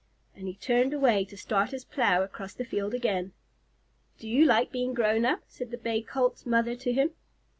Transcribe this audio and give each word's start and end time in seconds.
And 0.35 0.47
he 0.47 0.55
turned 0.55 0.95
away 0.95 1.25
to 1.25 1.37
start 1.37 1.69
his 1.69 1.85
plow 1.85 2.23
across 2.23 2.55
the 2.55 2.65
field 2.65 2.95
again. 2.95 3.33
"Do 4.17 4.27
you 4.27 4.45
like 4.45 4.71
being 4.71 4.95
grown 4.95 5.25
up?" 5.27 5.41
said 5.47 5.69
the 5.69 5.77
Bay 5.77 6.01
Colt's 6.01 6.43
mother 6.43 6.75
to 6.75 6.91
him. 6.91 7.11